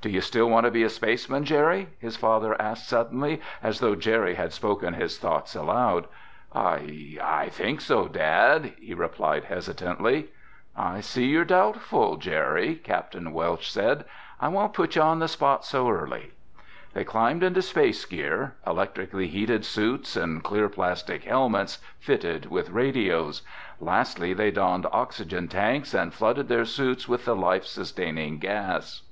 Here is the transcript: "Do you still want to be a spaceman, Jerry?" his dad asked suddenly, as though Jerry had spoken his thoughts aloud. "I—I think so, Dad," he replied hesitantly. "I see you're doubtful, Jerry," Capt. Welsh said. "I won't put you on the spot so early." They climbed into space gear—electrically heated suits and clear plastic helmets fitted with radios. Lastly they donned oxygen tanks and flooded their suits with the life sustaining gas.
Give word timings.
"Do 0.00 0.08
you 0.08 0.22
still 0.22 0.48
want 0.48 0.64
to 0.64 0.70
be 0.70 0.84
a 0.84 0.88
spaceman, 0.88 1.44
Jerry?" 1.44 1.88
his 1.98 2.16
dad 2.16 2.56
asked 2.58 2.88
suddenly, 2.88 3.42
as 3.62 3.78
though 3.78 3.94
Jerry 3.94 4.34
had 4.34 4.54
spoken 4.54 4.94
his 4.94 5.18
thoughts 5.18 5.54
aloud. 5.54 6.06
"I—I 6.54 7.48
think 7.50 7.82
so, 7.82 8.08
Dad," 8.08 8.72
he 8.80 8.94
replied 8.94 9.44
hesitantly. 9.44 10.30
"I 10.74 11.00
see 11.02 11.26
you're 11.26 11.44
doubtful, 11.44 12.16
Jerry," 12.16 12.76
Capt. 12.76 13.14
Welsh 13.22 13.68
said. 13.70 14.06
"I 14.40 14.48
won't 14.48 14.72
put 14.72 14.96
you 14.96 15.02
on 15.02 15.18
the 15.18 15.28
spot 15.28 15.62
so 15.62 15.90
early." 15.90 16.32
They 16.94 17.04
climbed 17.04 17.42
into 17.42 17.60
space 17.60 18.02
gear—electrically 18.06 19.26
heated 19.26 19.66
suits 19.66 20.16
and 20.16 20.42
clear 20.42 20.70
plastic 20.70 21.24
helmets 21.24 21.80
fitted 21.98 22.46
with 22.46 22.70
radios. 22.70 23.42
Lastly 23.78 24.32
they 24.32 24.50
donned 24.50 24.86
oxygen 24.90 25.48
tanks 25.48 25.92
and 25.92 26.14
flooded 26.14 26.48
their 26.48 26.64
suits 26.64 27.06
with 27.06 27.26
the 27.26 27.36
life 27.36 27.66
sustaining 27.66 28.38
gas. 28.38 29.02